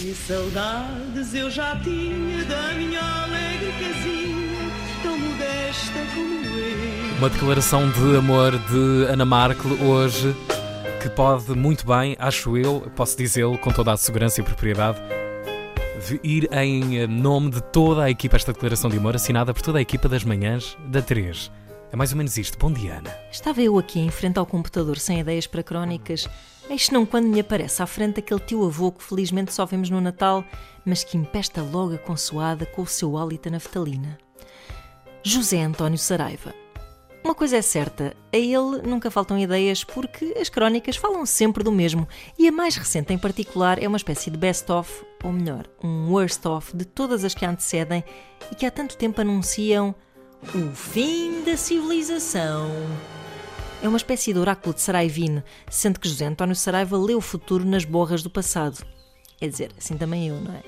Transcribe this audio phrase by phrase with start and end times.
[0.00, 7.18] Que saudades eu já tinha da minha alegre casinha, tão modesta como eu.
[7.18, 10.34] Uma declaração de amor de Ana Markel hoje
[11.02, 14.98] que pode muito bem, acho eu, posso dizê-lo com toda a segurança e propriedade,
[16.24, 19.82] ir em nome de toda a equipa, esta declaração de amor assinada por toda a
[19.82, 21.50] equipa das manhãs da 3.
[21.92, 22.56] É mais ou menos isto.
[22.56, 23.10] Bom dia, Ana.
[23.32, 26.28] Estava eu aqui em frente ao computador sem ideias para crónicas,
[26.68, 30.00] eis não quando me aparece à frente aquele tio avô que felizmente só vemos no
[30.00, 30.44] Natal,
[30.84, 34.16] mas que empesta logo a consoada com o seu hálito naftalina.
[35.22, 36.54] José António Saraiva.
[37.24, 41.70] Uma coisa é certa, a ele nunca faltam ideias porque as crónicas falam sempre do
[41.70, 46.10] mesmo e a mais recente em particular é uma espécie de best-of, ou melhor, um
[46.10, 48.02] worst-of de todas as que a antecedem
[48.50, 49.94] e que há tanto tempo anunciam
[50.42, 52.70] o fim da civilização.
[53.82, 57.64] É uma espécie de oráculo de Saraivine, sendo que José António Saraiva lê o futuro
[57.64, 58.84] nas borras do passado.
[59.40, 60.62] É dizer, assim também eu, não é?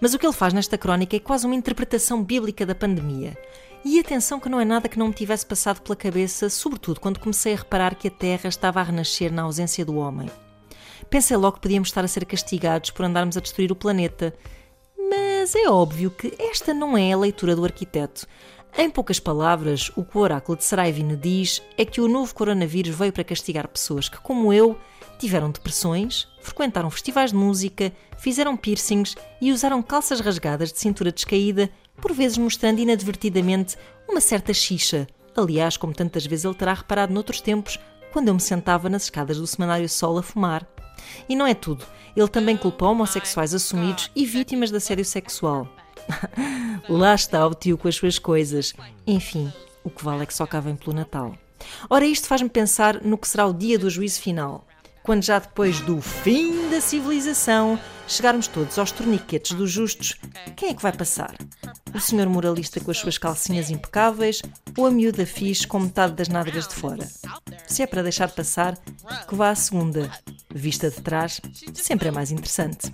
[0.00, 3.36] Mas o que ele faz nesta crónica é quase uma interpretação bíblica da pandemia.
[3.84, 7.20] E atenção que não é nada que não me tivesse passado pela cabeça, sobretudo quando
[7.20, 10.30] comecei a reparar que a Terra estava a renascer na ausência do homem.
[11.08, 14.34] Pensei logo que podíamos estar a ser castigados por andarmos a destruir o planeta.
[15.08, 18.26] Mas é óbvio que esta não é a leitura do arquiteto.
[18.76, 22.94] Em poucas palavras, o que o oráculo de Saraivine diz é que o novo coronavírus
[22.94, 24.78] veio para castigar pessoas que, como eu,
[25.18, 31.70] tiveram depressões, frequentaram festivais de música, fizeram piercings e usaram calças rasgadas de cintura descaída
[32.00, 33.76] por vezes mostrando inadvertidamente
[34.08, 35.06] uma certa xixa.
[35.36, 37.78] Aliás, como tantas vezes ele terá reparado noutros tempos,
[38.12, 40.66] quando eu me sentava nas escadas do Semanário Sol a fumar.
[41.28, 41.84] E não é tudo.
[42.16, 45.68] Ele também culpa homossexuais assumidos e vítimas de assédio sexual.
[46.88, 48.74] Lá está o tio com as suas coisas.
[49.06, 49.52] Enfim,
[49.84, 51.34] o que vale é que só cá vem pelo Natal.
[51.88, 54.66] Ora, isto faz-me pensar no que será o dia do juízo final
[55.02, 60.16] quando já depois do fim da civilização chegarmos todos aos torniquetes dos justos,
[60.56, 61.36] quem é que vai passar?
[61.94, 64.42] O senhor moralista com as suas calcinhas impecáveis
[64.76, 67.08] ou a miúda fixe com metade das nádegas de fora?
[67.66, 68.76] Se é para deixar passar,
[69.28, 70.10] que vá à segunda.
[70.52, 71.40] Vista de trás,
[71.74, 72.86] sempre é mais interessante.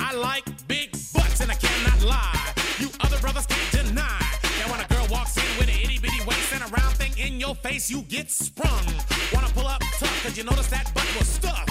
[0.00, 2.35] I like big butts and I cannot lie.
[2.78, 4.20] You other brothers can't deny.
[4.58, 7.12] Now when a girl walks in with an itty bitty waist and a round thing
[7.16, 8.84] in your face, you get sprung.
[9.32, 11.70] Wanna pull up tough, cause you notice that butt was stuffed.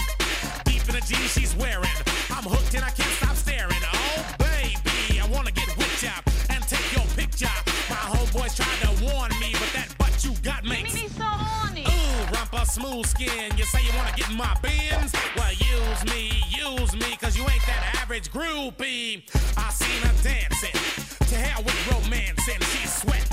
[0.66, 1.85] Deep in the jeans she's wearing.
[12.76, 13.58] Smooth skin.
[13.58, 15.14] You say you wanna get in my bins?
[15.38, 19.24] Well, use me, use me, cause you ain't that average groupie.
[19.56, 20.76] I seen her dancing.
[21.32, 23.26] To hell with romance and she's sweat,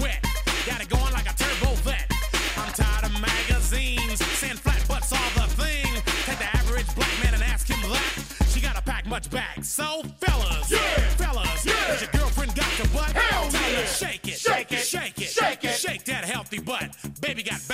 [0.00, 0.20] wet.
[0.66, 2.10] Got it going like a turbo vet.
[2.56, 5.86] I'm tired of magazines saying flat butts all the thing.
[6.26, 8.48] Take the average black man and ask him that.
[8.50, 9.62] She gotta pack much back.
[9.62, 10.78] So, fellas, yeah.
[11.14, 11.72] fellas, yeah.
[11.94, 13.12] has your girlfriend got your butt?
[13.12, 13.82] Hell Tell yeah.
[13.82, 16.90] her shake it, shake it, shake it, shake it, shake that healthy butt.
[17.20, 17.73] Baby got ballet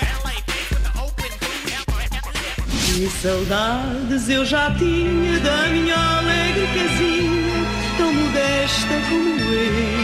[2.93, 7.65] Que saudades eu já tinha da minha alegre casinha,
[7.97, 10.00] tão modesta como eu.